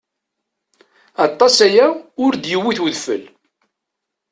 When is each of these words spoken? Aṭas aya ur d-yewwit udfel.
Aṭas 1.25 1.55
aya 1.67 1.87
ur 2.23 2.31
d-yewwit 2.35 2.79
udfel. 2.85 3.23